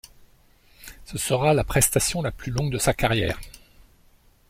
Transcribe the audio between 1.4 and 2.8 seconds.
la prestation la plus longue de